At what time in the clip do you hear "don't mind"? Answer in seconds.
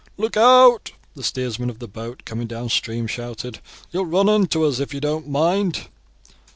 4.99-5.89